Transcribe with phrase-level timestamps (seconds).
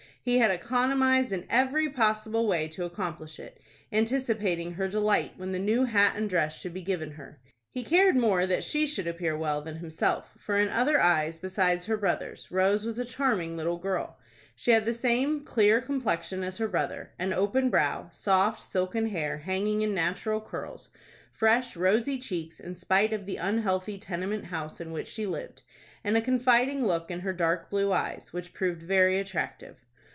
[0.23, 3.59] He had economized in every possible way to accomplish it,
[3.91, 7.39] anticipating her delight when the new hat and dress should be given her.
[7.71, 11.85] He cared more that she should appear well than himself, for in other eyes, besides
[11.87, 14.19] her brother's, Rose was a charming little girl.
[14.55, 19.39] She had the same clear complexion as her brother, an open brow, soft, silken hair
[19.39, 20.91] hanging in natural curls,
[21.31, 25.63] fresh, rosy cheeks in spite of the unhealthy tenement house in which she lived,
[26.03, 29.77] and a confiding look in her dark blue eyes, which proved very attractive.